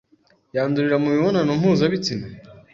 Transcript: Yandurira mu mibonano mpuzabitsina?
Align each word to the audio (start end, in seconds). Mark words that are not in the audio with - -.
Yandurira 0.55 0.97
mu 1.03 1.07
mibonano 1.15 1.51
mpuzabitsina? 1.59 2.25